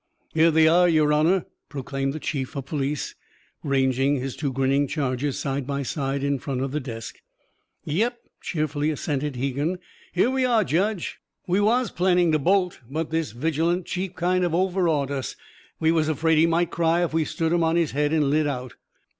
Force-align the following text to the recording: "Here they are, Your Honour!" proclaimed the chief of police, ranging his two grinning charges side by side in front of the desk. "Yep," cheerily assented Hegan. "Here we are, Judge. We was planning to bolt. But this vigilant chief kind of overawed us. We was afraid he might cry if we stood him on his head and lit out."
"Here 0.33 0.49
they 0.49 0.67
are, 0.67 0.89
Your 0.89 1.13
Honour!" 1.13 1.45
proclaimed 1.69 2.11
the 2.13 2.19
chief 2.19 2.55
of 2.55 2.65
police, 2.65 3.13
ranging 3.63 4.15
his 4.15 4.35
two 4.35 4.51
grinning 4.51 4.87
charges 4.87 5.37
side 5.37 5.67
by 5.67 5.83
side 5.83 6.23
in 6.23 6.39
front 6.39 6.61
of 6.61 6.71
the 6.71 6.79
desk. 6.79 7.21
"Yep," 7.85 8.17
cheerily 8.41 8.89
assented 8.89 9.35
Hegan. 9.35 9.77
"Here 10.11 10.31
we 10.31 10.43
are, 10.43 10.63
Judge. 10.63 11.19
We 11.45 11.61
was 11.61 11.91
planning 11.91 12.31
to 12.31 12.39
bolt. 12.39 12.79
But 12.89 13.11
this 13.11 13.31
vigilant 13.31 13.85
chief 13.85 14.15
kind 14.15 14.43
of 14.43 14.55
overawed 14.55 15.11
us. 15.11 15.35
We 15.79 15.91
was 15.91 16.09
afraid 16.09 16.39
he 16.39 16.47
might 16.47 16.71
cry 16.71 17.03
if 17.03 17.13
we 17.13 17.23
stood 17.23 17.53
him 17.53 17.63
on 17.63 17.75
his 17.75 17.91
head 17.91 18.11
and 18.11 18.31
lit 18.31 18.47
out." 18.47 18.73